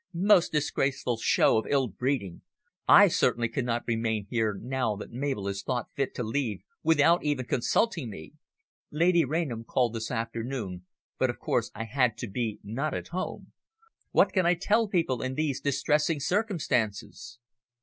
"Most 0.15 0.51
disgraceful 0.51 1.17
show 1.17 1.59
of 1.59 1.67
ill 1.69 1.87
breeding! 1.87 2.41
I 2.87 3.07
certainly 3.07 3.47
cannot 3.49 3.83
remain 3.85 4.25
here 4.31 4.55
now 4.59 4.97
Mabel 5.11 5.45
has 5.45 5.61
thought 5.61 5.89
fit 5.93 6.15
to 6.15 6.23
leave, 6.23 6.63
without 6.81 7.23
even 7.23 7.45
consulting 7.45 8.09
me. 8.09 8.33
Lady 8.89 9.23
Rainham 9.23 9.63
called 9.63 9.93
this 9.93 10.09
afternoon, 10.09 10.87
but 11.19 11.29
of 11.29 11.37
course 11.37 11.69
I 11.75 11.83
had 11.83 12.17
to 12.17 12.27
be 12.27 12.59
not 12.63 12.95
at 12.95 13.09
home. 13.09 13.51
What 14.09 14.33
can 14.33 14.43
I 14.47 14.55
tell 14.55 14.87
people 14.87 15.21
in 15.21 15.35
these 15.35 15.61
distressing 15.61 16.19
circumstances?" 16.19 17.37